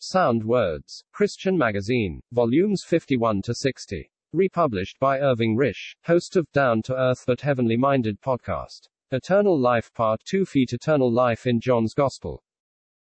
[0.00, 1.02] Sound Words.
[1.10, 2.20] Christian Magazine.
[2.30, 4.08] Volumes 51 to 60.
[4.32, 8.88] Republished by Irving Risch, host of Down to Earth but Heavenly Minded podcast.
[9.10, 12.44] Eternal Life Part 2 Feet Eternal Life in John's Gospel.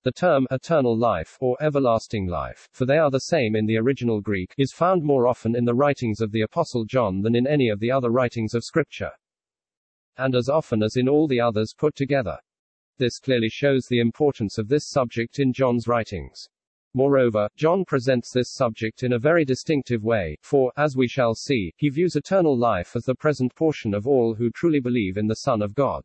[0.03, 4.19] The term eternal life, or everlasting life, for they are the same in the original
[4.19, 7.69] Greek, is found more often in the writings of the Apostle John than in any
[7.69, 9.11] of the other writings of Scripture.
[10.17, 12.39] And as often as in all the others put together.
[12.97, 16.49] This clearly shows the importance of this subject in John's writings.
[16.93, 21.73] Moreover, John presents this subject in a very distinctive way, for, as we shall see,
[21.77, 25.37] he views eternal life as the present portion of all who truly believe in the
[25.37, 26.03] Son of God.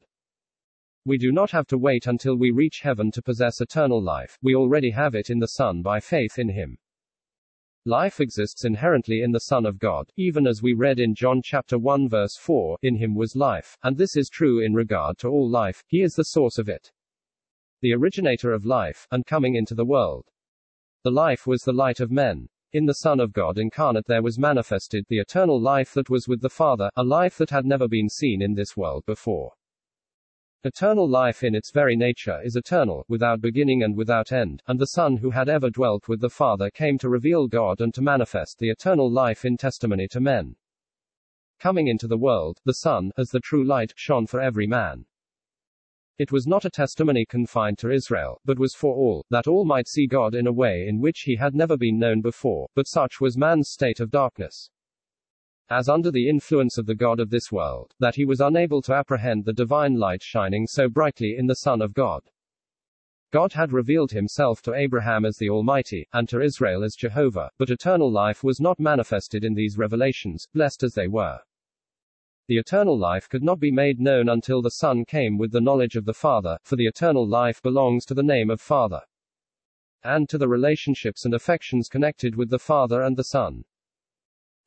[1.05, 4.55] We do not have to wait until we reach heaven to possess eternal life, we
[4.55, 6.79] already have it in the Son by faith in Him.
[7.84, 11.80] Life exists inherently in the Son of God, even as we read in John chapter
[11.80, 15.51] 1 verse 4, in Him was life, and this is true in regard to all
[15.51, 16.93] life, He is the source of it.
[17.82, 20.27] The originator of life, and coming into the world.
[21.06, 22.48] The life was the light of men.
[22.73, 26.40] In the Son of God incarnate there was manifested the eternal life that was with
[26.40, 29.52] the Father, a life that had never been seen in this world before.
[30.65, 34.88] Eternal life in its very nature is eternal, without beginning and without end, and the
[34.99, 38.59] Son who had ever dwelt with the Father came to reveal God and to manifest
[38.59, 40.57] the eternal life in testimony to men.
[41.60, 45.07] Coming into the world, the Son, as the true light, shone for every man.
[46.18, 49.88] It was not a testimony confined to Israel, but was for all, that all might
[49.88, 53.20] see God in a way in which he had never been known before, but such
[53.20, 54.70] was man's state of darkness
[55.68, 58.94] as under the influence of the God of this world, that he was unable to
[58.94, 62.22] apprehend the divine light shining so brightly in the Son of God.
[63.32, 67.70] God had revealed himself to Abraham as the Almighty, and to Israel as Jehovah, but
[67.70, 71.41] eternal life was not manifested in these revelations, blessed as they were.
[72.49, 75.97] The eternal life could not be made known until the Son came with the knowledge
[75.97, 79.00] of the Father, for the eternal life belongs to the name of Father.
[80.05, 83.65] And to the relationships and affections connected with the Father and the Son.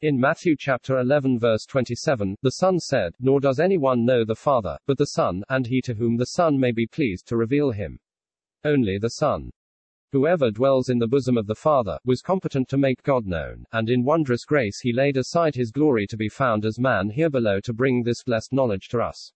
[0.02, 4.78] In Matthew chapter 11 verse 27, the Son said, Nor does anyone know the Father,
[4.86, 8.00] but the Son, and he to whom the Son may be pleased to reveal him.
[8.66, 9.52] Only the Son.
[10.11, 13.89] Whoever dwells in the bosom of the Father, was competent to make God known, and
[13.89, 17.59] in wondrous grace he laid aside his glory to be found as man here below
[17.61, 19.31] to bring this blessed knowledge to us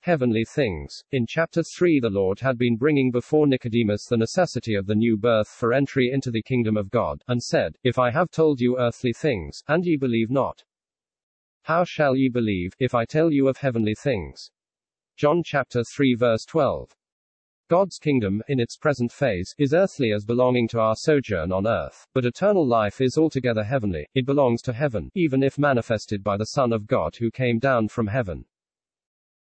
[0.00, 1.02] heavenly things.
[1.10, 5.16] In chapter 3, the Lord had been bringing before Nicodemus the necessity of the new
[5.16, 8.78] birth for entry into the kingdom of God, and said, If I have told you
[8.78, 10.64] earthly things, and ye believe not,
[11.62, 14.50] how shall ye believe, if I tell you of heavenly things?
[15.18, 16.96] John chapter 3 verse 12.
[17.68, 22.06] God's kingdom, in its present phase, is earthly as belonging to our sojourn on earth,
[22.14, 26.46] but eternal life is altogether heavenly, it belongs to heaven, even if manifested by the
[26.46, 28.46] Son of God who came down from heaven.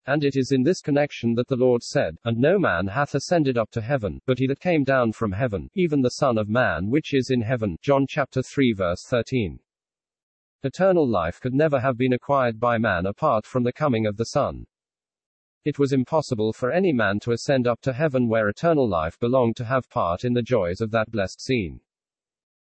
[0.05, 3.57] And it is in this connection that the Lord said, And no man hath ascended
[3.57, 6.91] up to heaven, but he that came down from heaven, even the Son of Man
[6.91, 7.77] which is in heaven.
[7.81, 9.59] John chapter 3 verse 13.
[10.61, 14.25] Eternal life could never have been acquired by man apart from the coming of the
[14.25, 14.67] Son.
[15.65, 19.55] It was impossible for any man to ascend up to heaven where eternal life belonged
[19.57, 21.79] to have part in the joys of that blessed scene.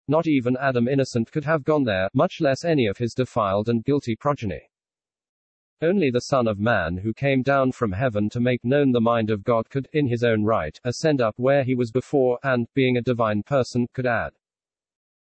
[0.07, 3.83] Not even Adam innocent could have gone there, much less any of his defiled and
[3.83, 4.69] guilty progeny.
[5.81, 9.31] Only the Son of Man who came down from heaven to make known the mind
[9.31, 12.95] of God could, in his own right, ascend up where he was before, and, being
[12.95, 14.31] a divine person, could add.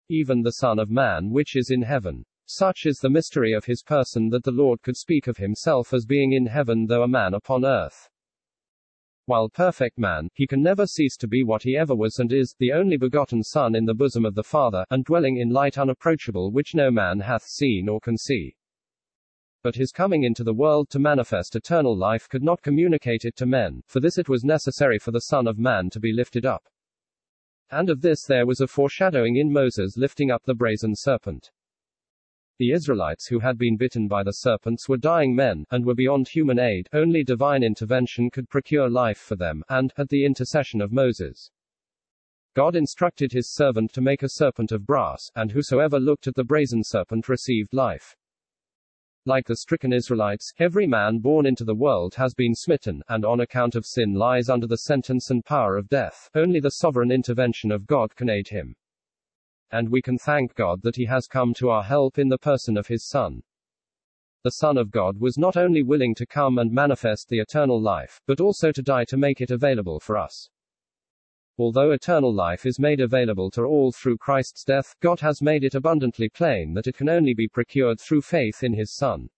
[0.08, 2.24] Even the Son of Man which is in heaven.
[2.46, 6.04] Such is the mystery of his person that the Lord could speak of himself as
[6.04, 8.08] being in heaven though a man upon earth.
[9.26, 12.56] While perfect man, he can never cease to be what he ever was and is,
[12.58, 16.50] the only begotten Son in the bosom of the Father, and dwelling in light unapproachable
[16.50, 18.56] which no man hath seen or can see.
[19.62, 23.46] But his coming into the world to manifest eternal life could not communicate it to
[23.46, 26.64] men, for this it was necessary for the Son of Man to be lifted up.
[27.70, 31.52] And of this there was a foreshadowing in Moses lifting up the brazen serpent.
[32.58, 36.28] The Israelites who had been bitten by the serpents were dying men, and were beyond
[36.28, 40.92] human aid, only divine intervention could procure life for them, and, at the intercession of
[40.92, 41.50] Moses,
[42.54, 46.44] God instructed his servant to make a serpent of brass, and whosoever looked at the
[46.44, 48.14] brazen serpent received life.
[49.24, 53.40] Like the stricken Israelites, every man born into the world has been smitten, and on
[53.40, 56.28] account of sin lies under the sentence and power of death.
[56.34, 58.74] Only the sovereign intervention of God can aid him.
[59.72, 62.76] And we can thank God that he has come to our help in the person
[62.76, 63.42] of his Son.
[64.44, 68.20] The Son of God was not only willing to come and manifest the eternal life,
[68.26, 70.50] but also to die to make it available for us.
[71.58, 75.74] Although eternal life is made available to all through Christ's death, God has made it
[75.74, 79.28] abundantly plain that it can only be procured through faith in his Son.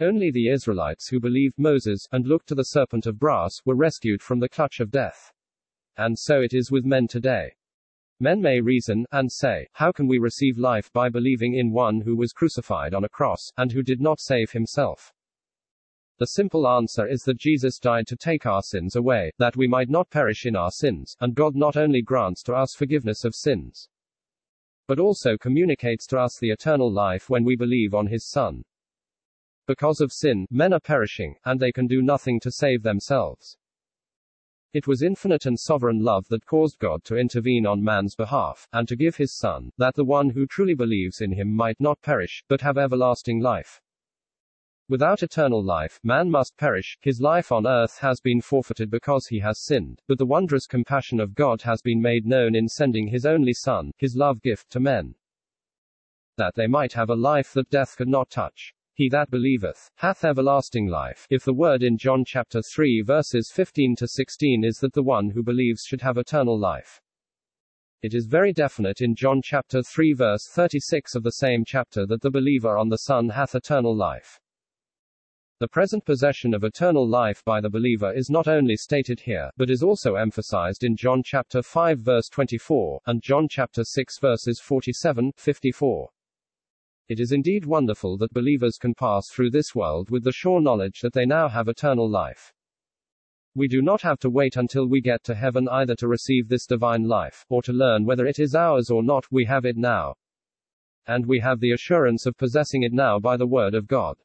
[0.00, 4.22] Only the Israelites who believed Moses, and looked to the serpent of brass, were rescued
[4.22, 5.32] from the clutch of death.
[5.96, 7.57] And so it is with men today.
[8.20, 12.16] Men may reason, and say, How can we receive life by believing in one who
[12.16, 15.12] was crucified on a cross, and who did not save himself?
[16.18, 19.88] The simple answer is that Jesus died to take our sins away, that we might
[19.88, 23.88] not perish in our sins, and God not only grants to us forgiveness of sins,
[24.88, 28.64] but also communicates to us the eternal life when we believe on his Son.
[29.68, 33.56] Because of sin, men are perishing, and they can do nothing to save themselves.
[34.74, 38.86] It was infinite and sovereign love that caused God to intervene on man's behalf, and
[38.88, 42.44] to give his Son, that the one who truly believes in him might not perish,
[42.48, 43.80] but have everlasting life.
[44.90, 49.38] Without eternal life, man must perish, his life on earth has been forfeited because he
[49.40, 53.26] has sinned, but the wondrous compassion of God has been made known in sending his
[53.26, 55.14] only Son, his love gift to men.
[56.36, 58.74] That they might have a life that death could not touch.
[58.98, 61.28] He that believeth, hath everlasting life.
[61.30, 65.30] If the word in John chapter 3 verses 15 to 16 is that the one
[65.30, 67.00] who believes should have eternal life.
[68.02, 72.22] It is very definite in John chapter 3 verse 36 of the same chapter that
[72.22, 74.40] the believer on the Son hath eternal life.
[75.60, 79.70] The present possession of eternal life by the believer is not only stated here, but
[79.70, 85.34] is also emphasized in John chapter 5 verse 24, and John chapter 6 verses 47,
[85.36, 86.08] 54.
[87.08, 91.00] It is indeed wonderful that believers can pass through this world with the sure knowledge
[91.00, 92.52] that they now have eternal life.
[93.54, 96.66] We do not have to wait until we get to heaven either to receive this
[96.66, 100.16] divine life, or to learn whether it is ours or not, we have it now.
[101.06, 104.18] And we have the assurance of possessing it now by the Word of God.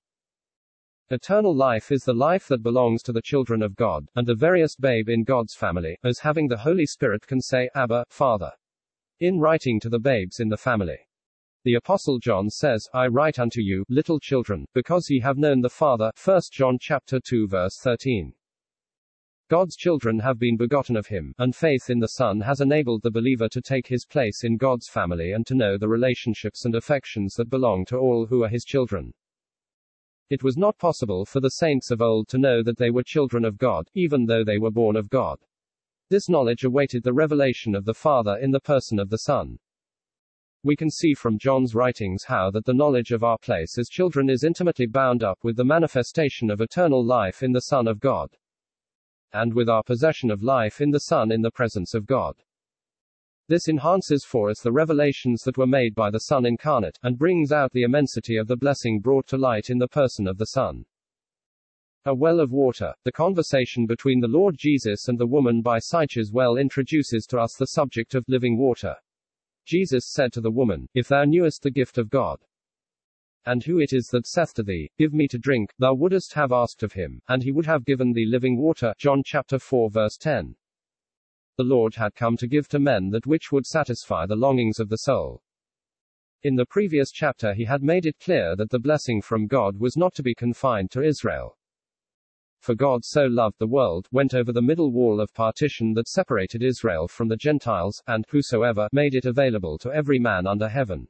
[1.10, 4.82] Eternal life is the life that belongs to the children of God, and the veriest
[4.82, 8.52] babe in God's family, as having the Holy Spirit can say, Abba, Father.
[9.22, 10.98] In writing to the babes in the family.
[11.65, 15.69] The Apostle John says, I write unto you, little children, because ye have known the
[15.69, 16.12] Father.
[16.21, 18.33] 1 John chapter 2 verse 13.
[19.50, 23.12] God's children have been begotten of him, and faith in the Son has enabled the
[23.12, 27.33] believer to take his place in God's family and to know the relationships and affections
[27.36, 29.13] that belong to all who are his children.
[30.30, 33.45] It was not possible for the saints of old to know that they were children
[33.45, 35.39] of God, even though they were born of God.
[36.10, 39.60] This knowledge awaited the revelation of the Father in the person of the Son.
[40.65, 44.30] We can see from John's writings how that the knowledge of our place as children
[44.30, 48.30] is intimately bound up with the manifestation of eternal life in the Son of God.
[49.33, 52.36] And with our possession of life in the Son in the presence of God.
[53.50, 57.51] This enhances for us the revelations that were made by the Son incarnate, and brings
[57.51, 60.86] out the immensity of the blessing brought to light in the person of the Son.
[62.06, 62.94] A well of water.
[63.04, 67.56] The conversation between the Lord Jesus and the woman by Sychar's well introduces to us
[67.60, 68.95] the subject of living water.
[69.65, 72.39] Jesus said to the woman, If thou knewest the gift of God,
[73.45, 76.51] and who it is that saith to thee, Give me to drink, thou wouldest have
[76.51, 78.94] asked of him, and he would have given thee living water.
[78.98, 80.56] John chapter 4 verse 10.
[81.57, 84.89] The Lord had come to give to men that which would satisfy the longings of
[84.89, 85.44] the soul.
[86.42, 89.95] In the previous chapter, he had made it clear that the blessing from God was
[89.95, 91.57] not to be confined to Israel.
[92.63, 96.63] For God so loved the world, went over the middle wall of partition that separated
[96.63, 101.10] Israel from the Gentiles, and, whosoever, made it available to every man under heaven.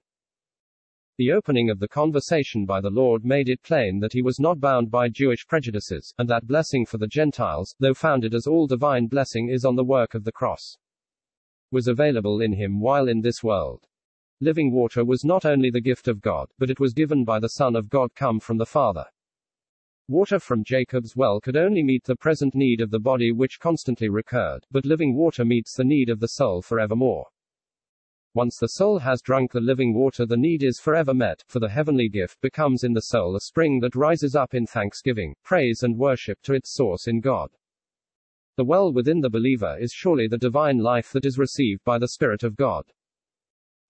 [1.19, 4.59] The opening of the conversation by the Lord made it plain that he was not
[4.59, 9.05] bound by Jewish prejudices, and that blessing for the Gentiles, though founded as all divine
[9.05, 10.75] blessing is on the work of the cross,
[11.69, 13.85] was available in him while in this world.
[14.41, 17.49] Living water was not only the gift of God, but it was given by the
[17.49, 19.05] Son of God come from the Father.
[20.09, 24.09] Water from Jacob's well could only meet the present need of the body which constantly
[24.09, 27.27] recurred, but living water meets the need of the soul forevermore.
[28.33, 31.69] Once the soul has drunk the living water, the need is forever met, for the
[31.69, 35.97] heavenly gift becomes in the soul a spring that rises up in thanksgiving, praise, and
[35.97, 37.51] worship to its source in God.
[38.57, 42.09] The well within the believer is surely the divine life that is received by the
[42.09, 42.91] Spirit of God.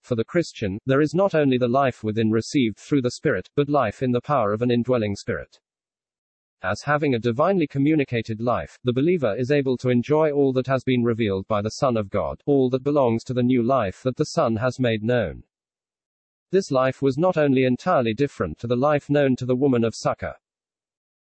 [0.01, 3.67] For the Christian, there is not only the life within received through the Spirit, but
[3.67, 5.59] life in the power of an indwelling Spirit.
[6.65, 10.85] As having a divinely communicated life, the believer is able to enjoy all that has
[10.85, 14.15] been revealed by the Son of God, all that belongs to the new life that
[14.15, 15.43] the Son has made known.
[16.51, 19.93] This life was not only entirely different to the life known to the woman of
[19.93, 20.35] Sychar,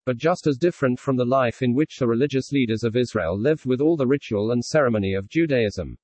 [0.05, 3.65] but just as different from the life in which the religious leaders of Israel lived
[3.65, 5.97] with all the ritual and ceremony of Judaism.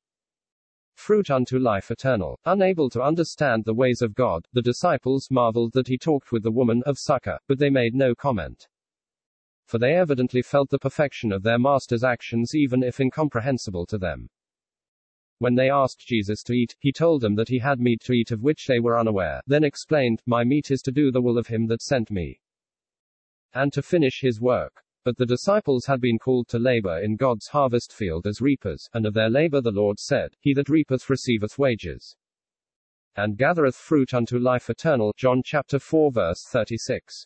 [0.95, 2.37] Fruit unto life eternal.
[2.43, 6.51] Unable to understand the ways of God, the disciples marveled that he talked with the
[6.51, 8.67] woman of Sychar, but they made no comment
[9.71, 14.29] for they evidently felt the perfection of their master's actions even if incomprehensible to them.
[15.37, 18.31] When they asked Jesus to eat, he told them that he had meat to eat
[18.31, 21.47] of which they were unaware, then explained, My meat is to do the will of
[21.47, 22.41] him that sent me,
[23.53, 24.83] and to finish his work.
[25.05, 29.05] But the disciples had been called to labor in God's harvest field as reapers, and
[29.05, 32.17] of their labor the Lord said, He that reapeth receiveth wages.
[33.15, 35.13] And gathereth fruit unto life eternal.
[35.15, 37.25] John chapter 4 verse 36.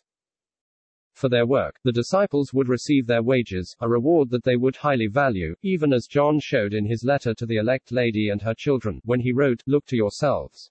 [1.16, 5.06] For their work, the disciples would receive their wages, a reward that they would highly
[5.06, 9.00] value, even as John showed in his letter to the elect lady and her children,
[9.02, 10.70] when he wrote, Look to yourselves.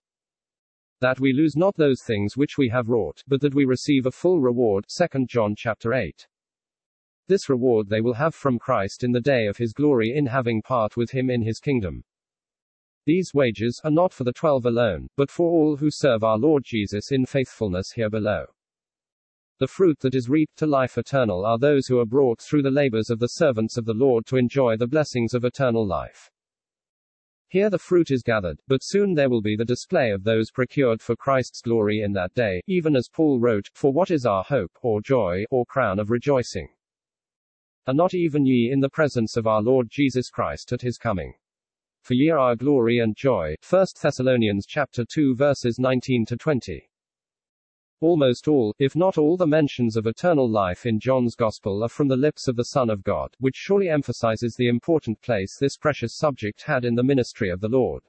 [1.02, 4.12] That we lose not those things which we have wrought, but that we receive a
[4.12, 4.86] full reward.
[4.96, 6.28] 2 John chapter 8.
[7.28, 10.62] This reward they will have from Christ in the day of his glory in having
[10.62, 12.04] part with him in his kingdom.
[13.08, 16.64] These wages are not for the twelve alone, but for all who serve our Lord
[16.64, 18.46] Jesus in faithfulness here below.
[19.58, 22.72] The fruit that is reaped to life eternal are those who are brought through the
[22.72, 26.30] labors of the servants of the Lord to enjoy the blessings of eternal life.
[27.48, 31.02] Here the fruit is gathered, but soon there will be the display of those procured
[31.02, 34.74] for Christ's glory in that day, even as Paul wrote, For what is our hope,
[34.82, 36.68] or joy, or crown of rejoicing?
[37.88, 41.34] Are not even ye in the presence of our Lord Jesus Christ at his coming?
[42.02, 43.56] For ye are our glory and joy.
[43.70, 46.90] 1 Thessalonians chapter 2 verses 19 to 20.
[48.02, 52.10] Almost all, if not all the mentions of eternal life in John's Gospel are from
[52.10, 56.18] the lips of the Son of God, which surely emphasizes the important place this precious
[56.18, 58.04] subject had in the ministry of the Lord.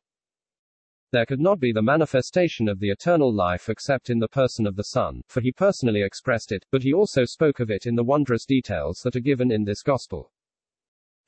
[1.13, 4.75] There could not be the manifestation of the eternal life except in the person of
[4.75, 8.03] the Son, for he personally expressed it, but he also spoke of it in the
[8.03, 10.33] wondrous details that are given in this Gospel.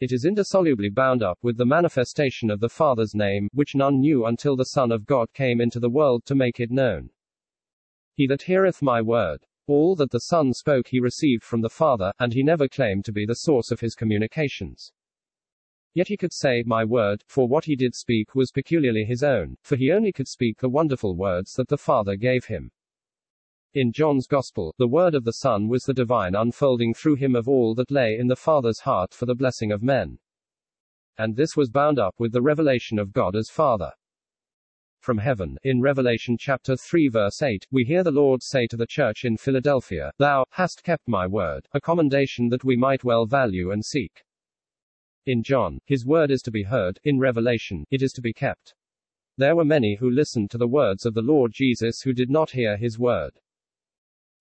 [0.01, 4.27] It is indissolubly bound up with the manifestation of the Father's name, which none knew
[4.27, 7.11] until the Son of God came into the world to make it known.
[8.19, 9.47] He that heareth my word.
[9.69, 13.13] All that the Son spoke he received from the Father, and he never claimed to
[13.13, 14.91] be the source of his communications.
[15.95, 19.57] Yet he could say, My word, for what he did speak was peculiarly his own,
[19.63, 22.73] for he only could speak the wonderful words that the Father gave him.
[23.75, 27.47] In John's Gospel, the word of the Son was the divine unfolding through him of
[27.47, 30.19] all that lay in the Father's heart for the blessing of men.
[31.19, 33.93] And this was bound up with the revelation of God as Father
[35.01, 35.59] from heaven.
[35.65, 39.37] In Revelation chapter 3 verse 8, we hear the Lord say to the church in
[39.37, 44.25] Philadelphia, Thou hast kept my word, a commendation that we might well value and seek.
[45.27, 48.75] In John, his word is to be heard, in Revelation, it is to be kept.
[49.37, 52.51] There were many who listened to the words of the Lord Jesus who did not
[52.51, 53.39] hear his word.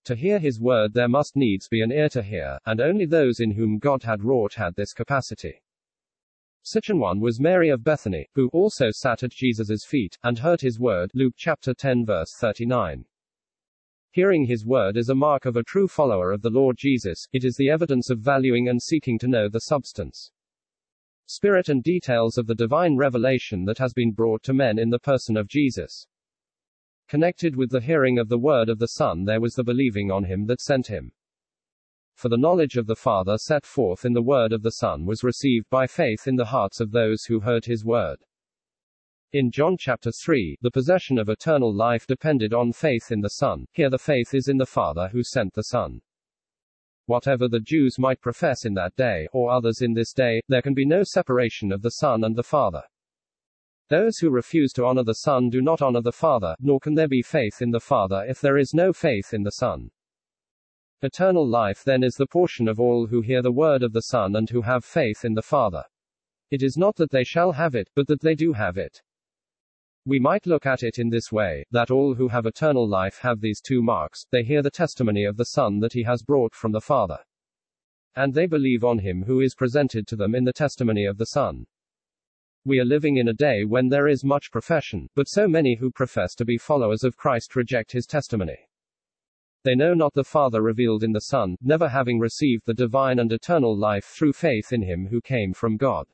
[0.05, 3.41] To hear his word there must needs be an ear to hear, and only those
[3.41, 5.61] in whom God had wrought had this capacity.
[6.69, 10.59] Such an one was Mary of Bethany, who also sat at Jesus' feet, and heard
[10.59, 11.09] his word.
[11.13, 13.05] Luke chapter 10 verse 39.
[14.12, 17.45] Hearing his word is a mark of a true follower of the Lord Jesus, it
[17.45, 20.33] is the evidence of valuing and seeking to know the substance,
[21.25, 25.00] spirit and details of the divine revelation that has been brought to men in the
[25.00, 26.05] person of Jesus.
[27.07, 30.25] Connected with the hearing of the word of the Son there was the believing on
[30.25, 31.13] him that sent him.
[32.17, 35.24] For the knowledge of the Father set forth in the word of the Son was
[35.24, 38.17] received by faith in the hearts of those who heard his word.
[39.33, 43.67] In John chapter 3, the possession of eternal life depended on faith in the Son.
[43.74, 46.01] Here the faith is in the Father who sent the Son.
[47.05, 50.74] Whatever the Jews might profess in that day, or others in this day, there can
[50.74, 52.81] be no separation of the Son and the Father.
[53.89, 57.07] Those who refuse to honor the Son do not honor the Father, nor can there
[57.07, 59.91] be faith in the Father if there is no faith in the Son.
[61.03, 64.35] Eternal life then is the portion of all who hear the word of the Son
[64.35, 65.83] and who have faith in the Father.
[66.49, 68.99] It is not that they shall have it, but that they do have it.
[70.05, 73.41] We might look at it in this way, that all who have eternal life have
[73.41, 76.71] these two marks, they hear the testimony of the Son that he has brought from
[76.71, 77.19] the Father.
[78.15, 81.27] And they believe on him who is presented to them in the testimony of the
[81.27, 81.67] Son.
[82.65, 85.91] We are living in a day when there is much profession, but so many who
[85.91, 88.66] profess to be followers of Christ reject his testimony.
[89.63, 93.31] They know not the Father revealed in the Son, never having received the divine and
[93.31, 96.07] eternal life through faith in him who came from God.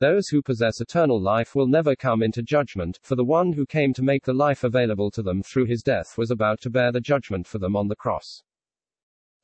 [0.00, 3.94] Those who possess eternal life will never come into judgment, for the one who came
[3.94, 7.00] to make the life available to them through his death was about to bear the
[7.00, 8.42] judgment for them on the cross.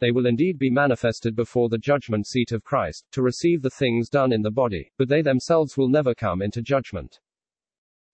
[0.01, 4.09] They will indeed be manifested before the judgment seat of Christ, to receive the things
[4.09, 7.21] done in the body, but they themselves will never come into judgment.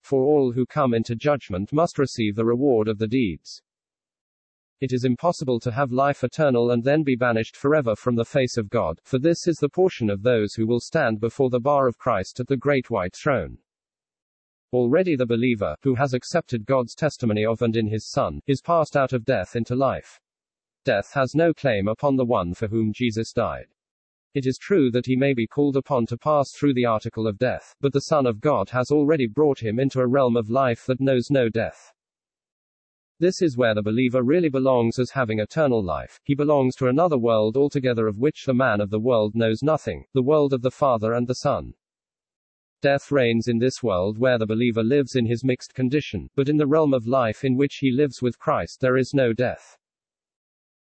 [0.01, 3.61] For all who come into judgment must receive the reward of the deeds.
[4.79, 8.57] It is impossible to have life eternal and then be banished forever from the face
[8.57, 11.87] of God, for this is the portion of those who will stand before the bar
[11.87, 13.57] of Christ at the great white throne.
[14.71, 18.95] Already the believer, who has accepted God's testimony of and in his Son, is passed
[18.95, 20.19] out of death into life.
[20.85, 23.65] Death has no claim upon the one for whom Jesus died.
[24.35, 27.39] It is true that he may be called upon to pass through the article of
[27.39, 30.85] death, but the Son of God has already brought him into a realm of life
[30.85, 31.93] that knows no death.
[33.19, 36.19] This is where the believer really belongs as having eternal life.
[36.23, 40.05] He belongs to another world altogether of which the man of the world knows nothing,
[40.13, 41.73] the world of the Father and the Son.
[42.83, 46.57] Death reigns in this world where the believer lives in his mixed condition, but in
[46.57, 49.79] the realm of life in which he lives with Christ there is no death.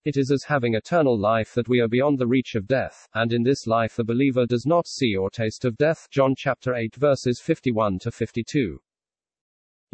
[0.05, 3.33] It is as having eternal life that we are beyond the reach of death, and
[3.33, 6.09] in this life the believer does not see or taste of death.
[6.11, 8.81] John chapter 8 verses 51 to 52.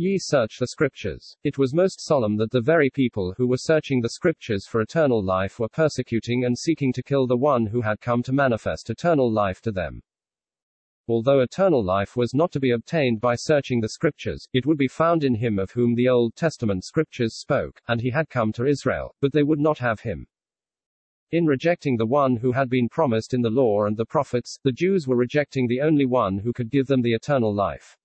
[0.03, 1.37] Ye search the scriptures.
[1.45, 5.23] It was most solemn that the very people who were searching the scriptures for eternal
[5.23, 9.31] life were persecuting and seeking to kill the one who had come to manifest eternal
[9.31, 10.01] life to them.
[11.07, 14.89] Although eternal life was not to be obtained by searching the scriptures, it would be
[14.89, 18.65] found in him of whom the Old Testament scriptures spoke, and he had come to
[18.65, 20.27] Israel, but they would not have him.
[21.31, 24.73] In rejecting the one who had been promised in the law and the prophets, the
[24.73, 27.99] Jews were rejecting the only one who could give them the eternal life.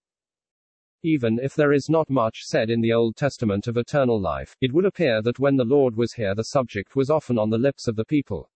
[1.08, 4.74] Even if there is not much said in the Old Testament of eternal life, it
[4.74, 7.88] would appear that when the Lord was here the subject was often on the lips
[7.88, 8.50] of the people.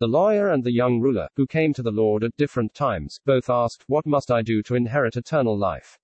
[0.00, 3.50] The lawyer and the young ruler, who came to the Lord at different times, both
[3.50, 5.98] asked, What must I do to inherit eternal life?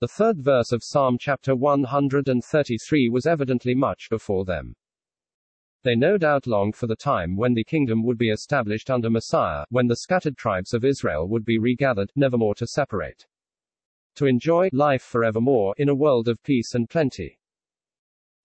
[0.00, 4.74] The third verse of Psalm chapter 133 was evidently much before them.
[5.84, 9.66] They no doubt longed for the time when the kingdom would be established under Messiah,
[9.70, 13.24] when the scattered tribes of Israel would be regathered, nevermore to separate
[14.16, 17.38] to enjoy life forevermore in a world of peace and plenty.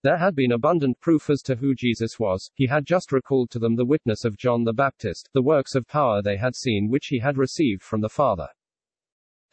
[0.01, 3.59] There had been abundant proof as to who Jesus was, he had just recalled to
[3.59, 7.07] them the witness of John the Baptist, the works of power they had seen which
[7.07, 8.47] he had received from the Father,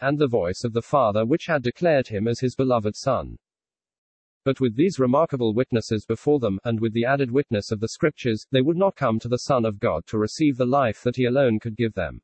[0.00, 3.38] and the voice of the Father which had declared him as his beloved Son.
[4.44, 8.46] But with these remarkable witnesses before them, and with the added witness of the Scriptures,
[8.52, 11.24] they would not come to the Son of God to receive the life that he
[11.24, 12.20] alone could give them.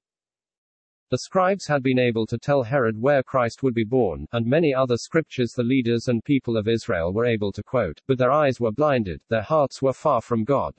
[1.12, 4.73] The scribes had been able to tell Herod where Christ would be born, and many
[4.73, 8.59] other scriptures the leaders and people of Israel were able to quote, but their eyes
[8.59, 10.73] were blinded, their hearts were far from God.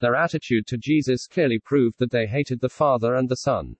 [0.00, 3.76] Their attitude to Jesus clearly proved that they hated the Father and the Son.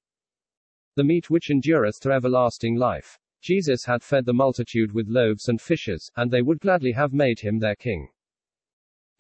[0.95, 3.19] The meat which endureth to everlasting life.
[3.41, 7.41] Jesus had fed the multitude with loaves and fishes, and they would gladly have made
[7.41, 8.11] him their king.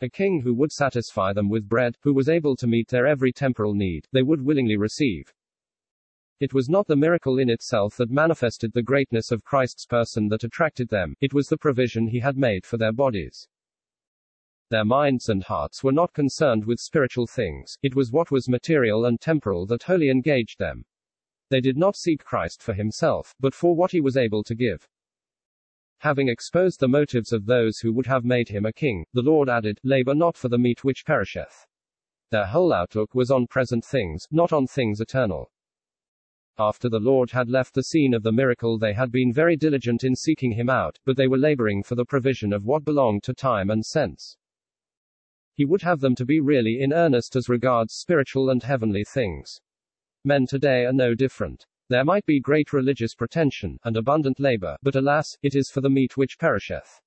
[0.03, 3.33] A king who would satisfy them with bread, who was able to meet their every
[3.33, 5.33] temporal need, they would willingly receive.
[6.38, 10.44] It was not the miracle in itself that manifested the greatness of Christ's person that
[10.44, 13.49] attracted them, it was the provision he had made for their bodies.
[14.68, 19.07] Their minds and hearts were not concerned with spiritual things, it was what was material
[19.07, 20.85] and temporal that wholly engaged them.
[21.49, 24.87] They did not seek Christ for himself, but for what he was able to give.
[26.01, 29.49] Having exposed the motives of those who would have made him a king, the Lord
[29.49, 31.66] added, Labor not for the meat which perisheth.
[32.31, 35.51] Their whole outlook was on present things, not on things eternal.
[36.59, 40.05] After the Lord had left the scene of the miracle, they had been very diligent
[40.05, 43.35] in seeking him out, but they were laboring for the provision of what belonged to
[43.35, 44.38] time and sense.
[45.53, 49.61] He would have them to be really in earnest as regards spiritual and heavenly things.
[50.25, 51.66] Men today are no different.
[51.88, 55.90] There might be great religious pretension, and abundant labor, but alas, it is for the
[55.90, 57.01] meat which perisheth.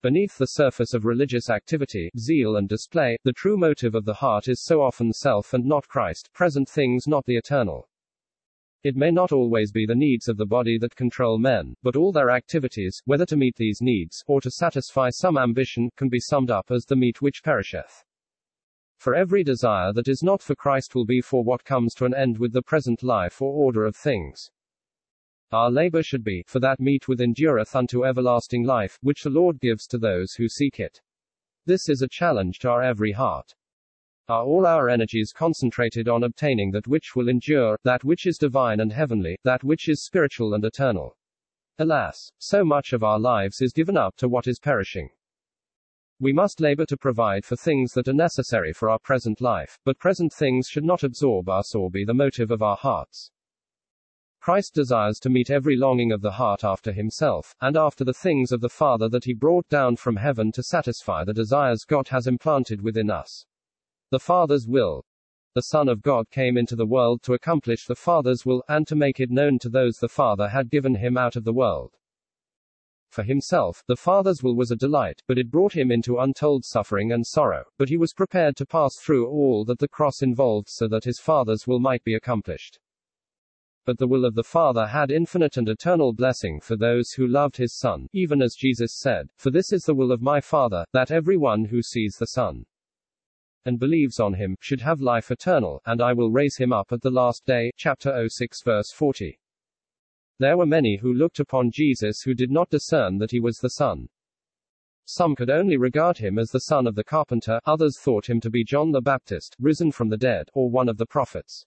[0.00, 4.48] Beneath the surface of religious activity, zeal and display, the true motive of the heart
[4.48, 7.88] is so often self and not Christ, present things not the eternal.
[8.84, 12.12] It may not always be the needs of the body that control men, but all
[12.12, 16.50] their activities, whether to meet these needs, or to satisfy some ambition, can be summed
[16.50, 18.04] up as the meat which perisheth.
[18.98, 22.14] For every desire that is not for Christ will be for what comes to an
[22.14, 24.50] end with the present life or order of things.
[25.50, 29.60] Our labor should be, for that meat with endureth unto everlasting life, which the Lord
[29.60, 31.00] gives to those who seek it.
[31.64, 33.54] This is a challenge to our every heart.
[34.26, 38.80] Are all our energies concentrated on obtaining that which will endure, that which is divine
[38.80, 41.18] and heavenly, that which is spiritual and eternal?
[41.78, 45.10] Alas, so much of our lives is given up to what is perishing.
[46.18, 49.98] We must labor to provide for things that are necessary for our present life, but
[49.98, 53.30] present things should not absorb us or be the motive of our hearts.
[54.40, 58.52] Christ desires to meet every longing of the heart after himself, and after the things
[58.52, 62.26] of the Father that he brought down from heaven to satisfy the desires God has
[62.26, 63.44] implanted within us.
[64.14, 65.04] The Father's will.
[65.54, 68.94] The Son of God came into the world to accomplish the Father's will, and to
[68.94, 71.96] make it known to those the Father had given him out of the world.
[73.08, 77.10] For himself, the Father's will was a delight, but it brought him into untold suffering
[77.10, 80.86] and sorrow, but he was prepared to pass through all that the cross involved so
[80.86, 82.78] that his Father's will might be accomplished.
[83.84, 87.56] But the will of the Father had infinite and eternal blessing for those who loved
[87.56, 91.10] his Son, even as Jesus said, For this is the will of my Father, that
[91.10, 92.64] every one who sees the Son
[93.64, 97.02] and believes on him, should have life eternal, and I will raise him up at
[97.02, 97.70] the last day.
[97.76, 99.38] Chapter 06 verse 40.
[100.38, 103.70] There were many who looked upon Jesus who did not discern that he was the
[103.70, 104.08] Son.
[105.06, 108.48] Some could only regard him as the son of the carpenter, others thought him to
[108.48, 111.66] be John the Baptist, risen from the dead, or one of the prophets.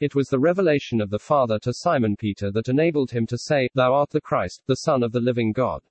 [0.00, 3.70] It was the revelation of the Father to Simon Peter that enabled him to say,
[3.74, 5.82] Thou art the Christ, the Son of the living God.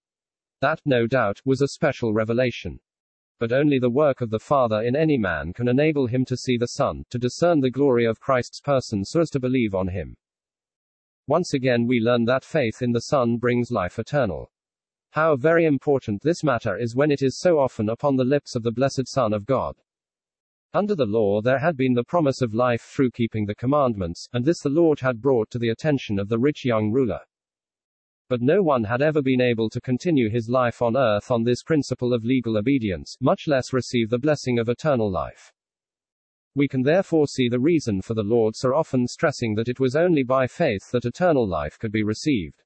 [0.61, 2.79] That, no doubt, was a special revelation.
[3.37, 6.57] But only the work of the Father in any man can enable him to see
[6.57, 10.15] the Son, to discern the glory of Christ's person so as to believe on him.
[11.27, 14.51] Once again, we learn that faith in the Son brings life eternal.
[15.11, 18.63] How very important this matter is when it is so often upon the lips of
[18.63, 19.75] the blessed Son of God.
[20.73, 24.43] Under the law there had been the promise of life through keeping the commandments, and
[24.43, 27.21] this the Lord had brought to the attention of the rich young ruler.
[28.27, 31.61] But no one had ever been able to continue his life on earth on this
[31.61, 35.53] principle of legal obedience, much less receive the blessing of eternal life.
[36.55, 39.95] We can therefore see the reason for the Lord so often stressing that it was
[39.95, 42.63] only by faith that eternal life could be received.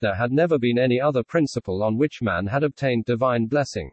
[0.00, 3.92] There had never been any other principle on which man had obtained divine blessing.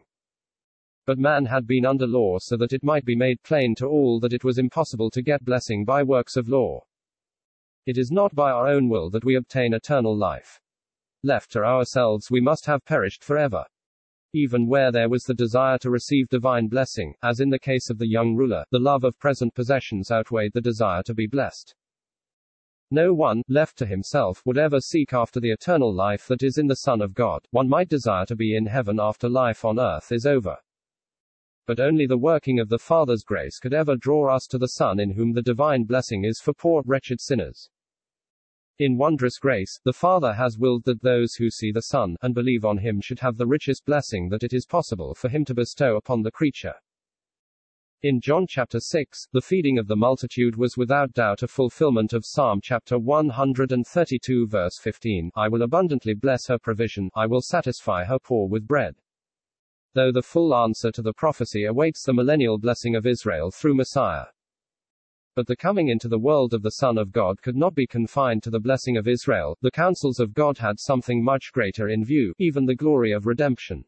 [1.05, 4.19] But man had been under law so that it might be made plain to all
[4.19, 6.81] that it was impossible to get blessing by works of law.
[7.85, 10.59] It is not by our own will that we obtain eternal life.
[11.23, 13.65] Left to ourselves, we must have perished forever.
[14.33, 17.97] Even where there was the desire to receive divine blessing, as in the case of
[17.97, 21.73] the young ruler, the love of present possessions outweighed the desire to be blessed.
[22.91, 26.67] No one, left to himself, would ever seek after the eternal life that is in
[26.67, 27.47] the Son of God.
[27.51, 30.57] One might desire to be in heaven after life on earth is over
[31.65, 34.99] but only the working of the Father's grace could ever draw us to the Son
[34.99, 37.69] in whom the divine blessing is for poor, wretched sinners.
[38.79, 42.63] In wondrous grace, the Father has willed that those who see the Son, and believe
[42.63, 45.97] on him should have the richest blessing that it is possible for him to bestow
[45.97, 46.75] upon the creature.
[48.03, 52.25] In John chapter 6, the feeding of the multitude was without doubt a fulfillment of
[52.25, 58.17] Psalm chapter 132 verse 15, I will abundantly bless her provision, I will satisfy her
[58.17, 58.95] poor with bread
[59.93, 64.25] though the full answer to the prophecy awaits the millennial blessing of Israel through Messiah.
[65.35, 68.43] But the coming into the world of the Son of God could not be confined
[68.43, 72.33] to the blessing of Israel, the counsels of God had something much greater in view,
[72.39, 73.85] even the glory of redemption.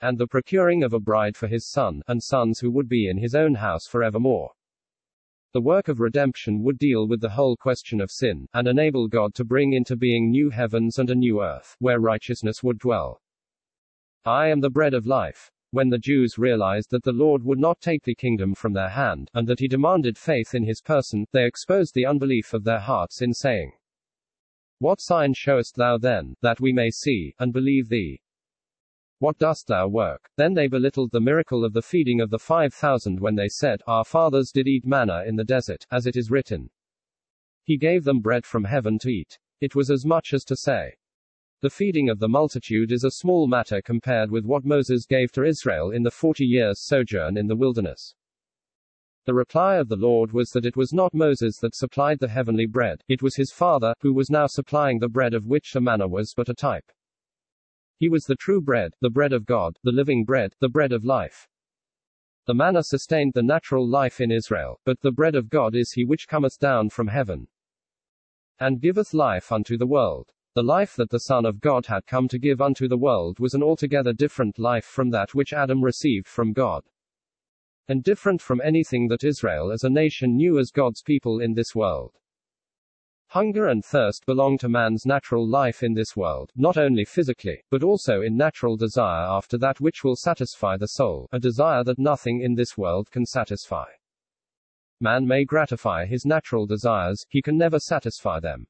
[0.00, 3.18] And the procuring of a bride for his son, and sons who would be in
[3.18, 4.52] his own house forevermore.
[5.52, 9.34] The work of redemption would deal with the whole question of sin, and enable God
[9.34, 13.20] to bring into being new heavens and a new earth, where righteousness would dwell.
[14.28, 15.50] I am the bread of life.
[15.70, 19.30] When the Jews realized that the Lord would not take the kingdom from their hand,
[19.32, 23.22] and that he demanded faith in his person, they exposed the unbelief of their hearts
[23.22, 23.72] in saying,
[24.80, 28.20] What sign showest thou then, that we may see, and believe thee?
[29.18, 30.28] What dost thou work?
[30.36, 33.80] Then they belittled the miracle of the feeding of the five thousand when they said,
[33.86, 36.68] Our fathers did eat manna in the desert, as it is written.
[37.64, 39.38] He gave them bread from heaven to eat.
[39.62, 40.96] It was as much as to say,
[41.60, 45.42] the feeding of the multitude is a small matter compared with what Moses gave to
[45.42, 48.14] Israel in the forty years' sojourn in the wilderness.
[49.26, 52.66] The reply of the Lord was that it was not Moses that supplied the heavenly
[52.66, 56.06] bread, it was his Father, who was now supplying the bread of which the manna
[56.06, 56.92] was but a type.
[57.96, 61.04] He was the true bread, the bread of God, the living bread, the bread of
[61.04, 61.48] life.
[62.46, 66.04] The manna sustained the natural life in Israel, but the bread of God is he
[66.04, 67.48] which cometh down from heaven,
[68.60, 70.30] and giveth life unto the world.
[70.54, 73.54] The life that the Son of God had come to give unto the world was
[73.54, 76.84] an altogether different life from that which Adam received from God.
[77.86, 81.74] And different from anything that Israel as a nation knew as God's people in this
[81.74, 82.18] world.
[83.32, 87.82] Hunger and thirst belong to man's natural life in this world, not only physically, but
[87.82, 92.40] also in natural desire after that which will satisfy the soul, a desire that nothing
[92.40, 93.84] in this world can satisfy.
[94.98, 98.66] Man may gratify his natural desires, he can never satisfy them.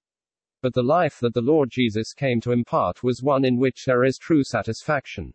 [0.60, 4.02] But the life that the Lord Jesus came to impart was one in which there
[4.02, 5.32] is true satisfaction.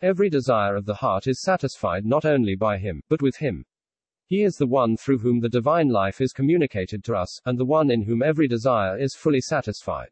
[0.00, 3.64] Every desire of the heart is satisfied not only by Him, but with Him.
[4.26, 7.64] He is the one through whom the divine life is communicated to us, and the
[7.64, 10.10] one in whom every desire is fully satisfied.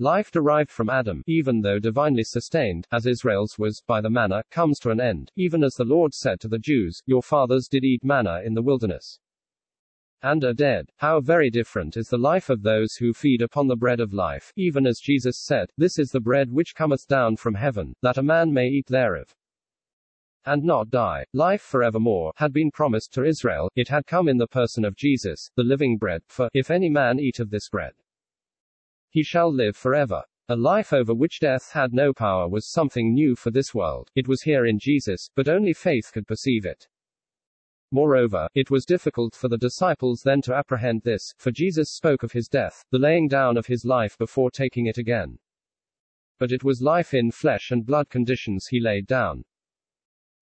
[0.00, 4.80] Life derived from Adam, even though divinely sustained, as Israel's was, by the manna, comes
[4.80, 8.02] to an end, even as the Lord said to the Jews, Your fathers did eat
[8.02, 9.20] manna in the wilderness
[10.22, 10.90] and are dead.
[10.96, 14.52] How very different is the life of those who feed upon the bread of life,
[14.56, 18.22] even as Jesus said, This is the bread which cometh down from heaven, that a
[18.22, 19.34] man may eat thereof
[20.44, 21.24] and not die.
[21.32, 25.50] Life forevermore had been promised to Israel, it had come in the person of Jesus,
[25.56, 27.92] the living bread, for, if any man eat of this bread,
[29.10, 30.22] he shall live forever.
[30.48, 34.10] A life over which death had no power was something new for this world.
[34.16, 36.88] It was here in Jesus, but only faith could perceive it.
[37.94, 42.32] Moreover, it was difficult for the disciples then to apprehend this, for Jesus spoke of
[42.32, 45.38] his death, the laying down of his life before taking it again.
[46.38, 49.44] But it was life in flesh and blood conditions he laid down.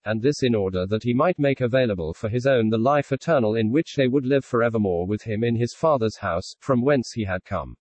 [0.05, 3.57] And this in order that he might make available for his own the life eternal
[3.57, 7.25] in which they would live forevermore with him in his Father's house, from whence he
[7.25, 7.75] had come.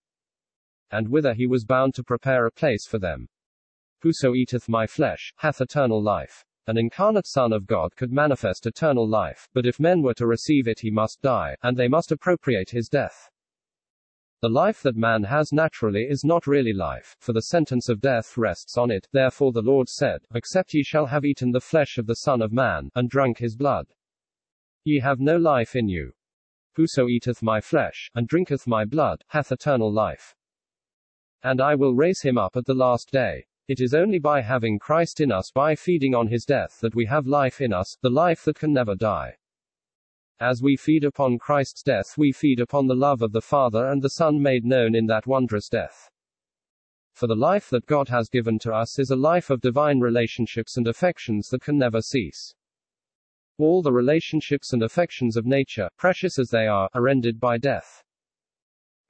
[0.90, 3.28] And whither he was bound to prepare a place for them.
[4.02, 6.44] Whoso eateth my flesh, hath eternal life.
[6.70, 10.68] An incarnate Son of God could manifest eternal life, but if men were to receive
[10.68, 13.28] it, he must die, and they must appropriate his death.
[14.40, 18.38] The life that man has naturally is not really life, for the sentence of death
[18.38, 19.08] rests on it.
[19.10, 22.52] Therefore the Lord said, Except ye shall have eaten the flesh of the Son of
[22.52, 23.88] Man, and drunk his blood.
[24.84, 26.12] Ye have no life in you.
[26.74, 30.36] Whoso eateth my flesh, and drinketh my blood, hath eternal life.
[31.42, 33.46] And I will raise him up at the last day.
[33.70, 37.06] It is only by having Christ in us, by feeding on his death, that we
[37.06, 39.36] have life in us, the life that can never die.
[40.40, 44.02] As we feed upon Christ's death, we feed upon the love of the Father and
[44.02, 46.10] the Son made known in that wondrous death.
[47.12, 50.76] For the life that God has given to us is a life of divine relationships
[50.76, 52.52] and affections that can never cease.
[53.56, 58.02] All the relationships and affections of nature, precious as they are, are ended by death.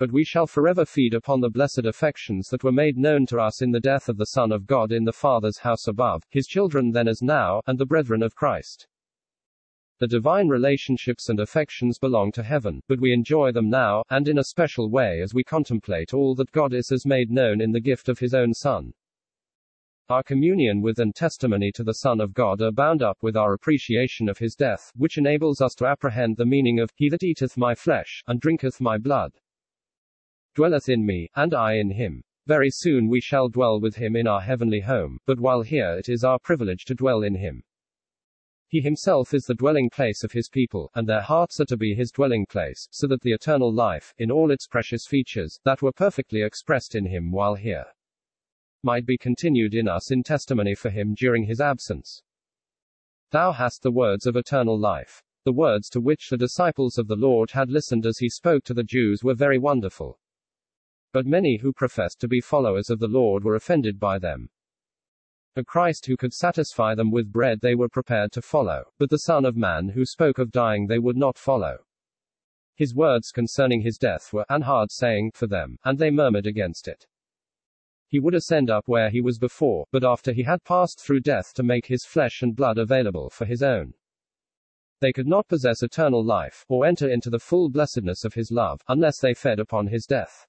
[0.01, 3.61] But we shall forever feed upon the blessed affections that were made known to us
[3.61, 6.91] in the death of the Son of God in the Father's house above, his children
[6.91, 8.89] then as now, and the brethren of Christ.
[9.99, 14.39] The divine relationships and affections belong to heaven, but we enjoy them now, and in
[14.39, 17.79] a special way as we contemplate all that God is has made known in the
[17.79, 18.95] gift of His own Son.
[20.09, 23.53] Our communion with and testimony to the Son of God are bound up with our
[23.53, 27.59] appreciation of His death, which enables us to apprehend the meaning of, He that eateth
[27.59, 29.33] my flesh, and drinketh my blood,
[30.55, 32.23] dwelleth in me, and I in him.
[32.47, 36.09] Very soon we shall dwell with him in our heavenly home, but while here it
[36.09, 37.63] is our privilege to dwell in him.
[38.67, 41.95] He himself is the dwelling place of his people, and their hearts are to be
[41.95, 45.93] his dwelling place, so that the eternal life, in all its precious features, that were
[45.93, 47.87] perfectly expressed in him while here,
[48.83, 52.23] might be continued in us in testimony for him during his absence.
[53.31, 55.23] Thou hast the words of eternal life.
[55.45, 58.75] The words to which the disciples of the Lord had listened as he spoke to
[58.75, 60.19] the Jews were very wonderful.
[61.13, 64.51] But many who professed to be followers of the Lord were offended by them.
[65.57, 69.19] A Christ who could satisfy them with bread they were prepared to follow, but the
[69.19, 71.79] Son of Man who spoke of dying they would not follow.
[72.77, 76.87] His words concerning his death were an hard saying for them, and they murmured against
[76.87, 77.07] it.
[78.07, 81.53] He would ascend up where he was before, but after he had passed through death
[81.55, 83.95] to make his flesh and blood available for his own.
[85.01, 88.81] They could not possess eternal life, or enter into the full blessedness of his love,
[88.89, 90.47] unless they fed upon his death.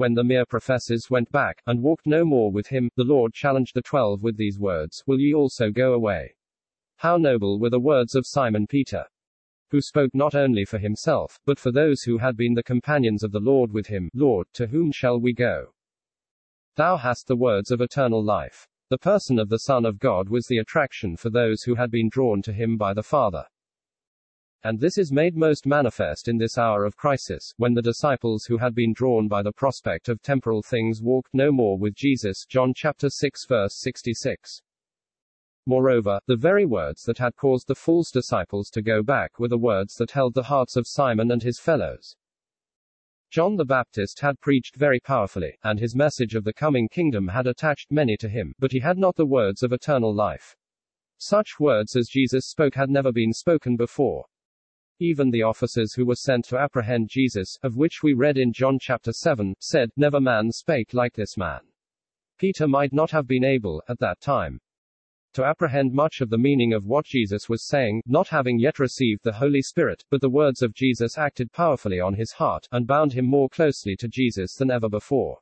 [0.00, 3.74] When the mere professors went back, and walked no more with him, the Lord challenged
[3.74, 6.36] the twelve with these words Will ye also go away?
[6.96, 9.04] How noble were the words of Simon Peter,
[9.68, 13.30] who spoke not only for himself, but for those who had been the companions of
[13.30, 15.74] the Lord with him Lord, to whom shall we go?
[16.76, 18.66] Thou hast the words of eternal life.
[18.88, 22.08] The person of the Son of God was the attraction for those who had been
[22.08, 23.44] drawn to him by the Father.
[24.62, 28.58] And this is made most manifest in this hour of crisis, when the disciples who
[28.58, 32.44] had been drawn by the prospect of temporal things walked no more with Jesus.
[32.46, 34.60] John chapter 6 verse 66.
[35.64, 39.56] Moreover, the very words that had caused the false disciples to go back were the
[39.56, 42.14] words that held the hearts of Simon and his fellows.
[43.30, 47.46] John the Baptist had preached very powerfully, and his message of the coming kingdom had
[47.46, 50.54] attached many to him, but he had not the words of eternal life.
[51.16, 54.26] Such words as Jesus spoke had never been spoken before.
[55.02, 58.78] Even the officers who were sent to apprehend Jesus, of which we read in John
[58.78, 61.60] chapter 7, said, Never man spake like this man.
[62.36, 64.60] Peter might not have been able, at that time,
[65.32, 69.22] to apprehend much of the meaning of what Jesus was saying, not having yet received
[69.22, 73.14] the Holy Spirit, but the words of Jesus acted powerfully on his heart, and bound
[73.14, 75.38] him more closely to Jesus than ever before.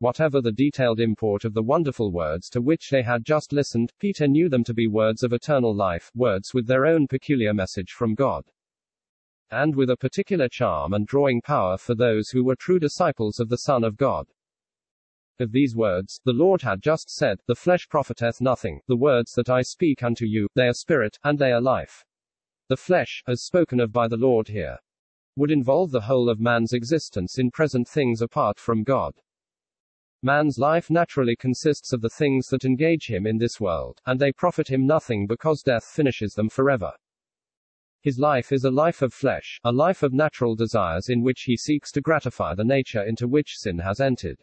[0.00, 4.26] Whatever the detailed import of the wonderful words to which they had just listened, Peter
[4.26, 8.14] knew them to be words of eternal life, words with their own peculiar message from
[8.14, 8.44] God.
[9.50, 13.50] And with a particular charm and drawing power for those who were true disciples of
[13.50, 14.26] the Son of God.
[15.38, 19.50] Of these words, the Lord had just said, The flesh profiteth nothing, the words that
[19.50, 22.06] I speak unto you, they are spirit, and they are life.
[22.70, 24.78] The flesh, as spoken of by the Lord here,
[25.36, 29.12] would involve the whole of man's existence in present things apart from God.
[30.22, 34.32] Man's life naturally consists of the things that engage him in this world, and they
[34.32, 36.92] profit him nothing because death finishes them forever.
[38.02, 41.56] His life is a life of flesh, a life of natural desires in which he
[41.56, 44.42] seeks to gratify the nature into which sin has entered.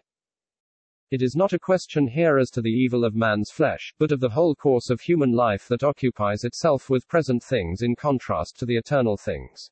[1.11, 4.19] It is not a question here as to the evil of man's flesh, but of
[4.19, 8.65] the whole course of human life that occupies itself with present things in contrast to
[8.65, 9.69] the eternal things.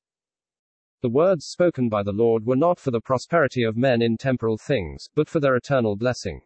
[1.01, 4.57] The words spoken by the Lord were not for the prosperity of men in temporal
[4.57, 6.41] things, but for their eternal blessing.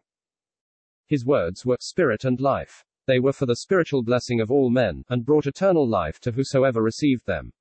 [1.06, 2.84] His words were spirit and life.
[3.06, 6.82] They were for the spiritual blessing of all men, and brought eternal life to whosoever
[6.82, 7.52] received them.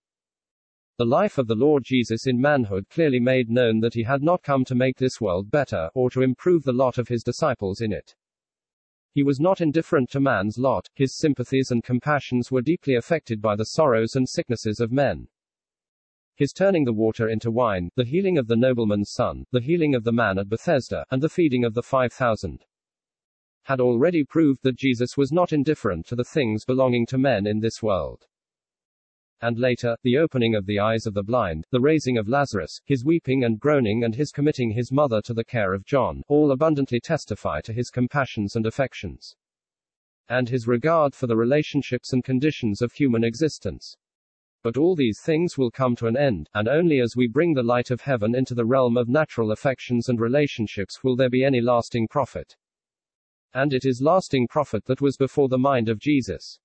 [0.97, 4.43] The life of the Lord Jesus in manhood clearly made known that he had not
[4.43, 7.93] come to make this world better, or to improve the lot of his disciples in
[7.93, 8.15] it.
[9.13, 13.55] He was not indifferent to man's lot, his sympathies and compassions were deeply affected by
[13.55, 15.29] the sorrows and sicknesses of men.
[16.39, 20.05] His turning the water into wine, the healing of the nobleman's son, the healing of
[20.05, 22.63] the man at Bethesda, and the feeding of the 5,000
[23.63, 27.59] had already proved that Jesus was not indifferent to the things belonging to men in
[27.59, 28.25] this world.
[29.41, 33.03] And later, the opening of the eyes of the blind, the raising of Lazarus, his
[33.03, 37.01] weeping and groaning, and his committing his mother to the care of John, all abundantly
[37.01, 39.35] testify to his compassions and affections.
[40.29, 43.97] And his regard for the relationships and conditions of human existence.
[44.61, 47.63] But all these things will come to an end, and only as we bring the
[47.63, 51.61] light of heaven into the realm of natural affections and relationships will there be any
[51.61, 52.55] lasting profit.
[53.53, 56.59] And it is lasting profit that was before the mind of Jesus.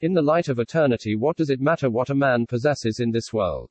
[0.00, 3.32] In the light of eternity, what does it matter what a man possesses in this
[3.32, 3.70] world?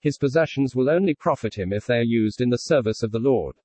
[0.00, 3.18] His possessions will only profit him if they are used in the service of the
[3.18, 3.56] Lord.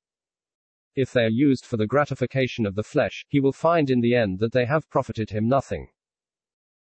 [0.95, 4.15] If they are used for the gratification of the flesh, he will find in the
[4.15, 5.89] end that they have profited him nothing.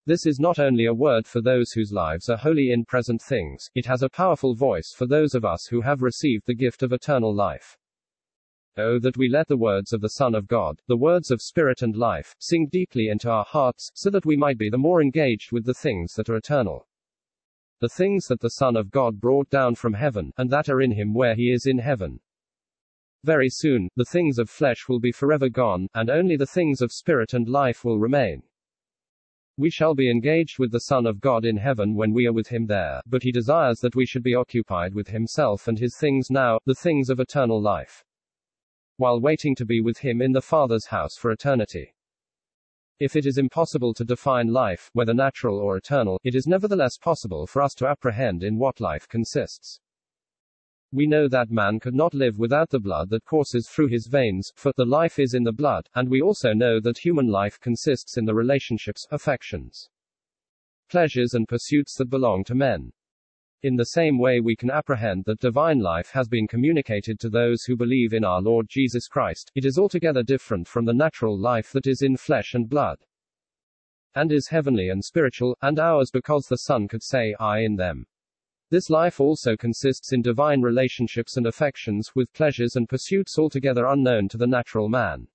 [0.05, 3.69] This is not only a word for those whose lives are wholly in present things,
[3.73, 6.91] it has a powerful voice for those of us who have received the gift of
[6.91, 7.77] eternal life.
[8.75, 11.83] Oh, that we let the words of the Son of God, the words of spirit
[11.83, 15.53] and life, sink deeply into our hearts, so that we might be the more engaged
[15.53, 16.85] with the things that are eternal.
[17.79, 20.91] The things that the Son of God brought down from heaven, and that are in
[20.91, 22.19] him where he is in heaven.
[23.23, 26.91] Very soon, the things of flesh will be forever gone, and only the things of
[26.91, 28.43] spirit and life will remain.
[29.57, 32.47] We shall be engaged with the Son of God in heaven when we are with
[32.47, 36.29] him there, but he desires that we should be occupied with himself and his things
[36.29, 38.03] now, the things of eternal life
[38.97, 41.93] while waiting to be with him in the Father's house for eternity.
[42.99, 47.47] If it is impossible to define life, whether natural or eternal, it is nevertheless possible
[47.47, 49.79] for us to apprehend in what life consists.
[50.93, 54.51] We know that man could not live without the blood that courses through his veins,
[54.55, 58.15] for the life is in the blood, and we also know that human life consists
[58.15, 59.89] in the relationships, affections,
[60.91, 62.91] pleasures, and pursuits that belong to men.
[63.63, 67.63] In the same way we can apprehend that divine life has been communicated to those
[67.63, 71.71] who believe in our Lord Jesus Christ, it is altogether different from the natural life
[71.71, 72.99] that is in flesh and blood.
[74.13, 78.05] And is heavenly and spiritual, and ours because the Son could say, I in them.
[78.73, 84.29] This life also consists in divine relationships and affections, with pleasures and pursuits altogether unknown
[84.29, 85.27] to the natural man.